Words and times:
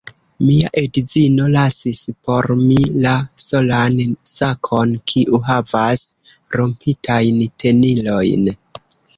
Mia 0.43 0.69
edzino 0.81 1.49
lasis 1.55 1.99
por 2.29 2.47
mi 2.61 2.77
la 3.03 3.13
solan 3.43 4.01
sakon 4.33 4.97
kiu 5.13 5.43
havas 5.51 6.07
rompitajn 6.59 7.47
tenilojn 7.67 8.51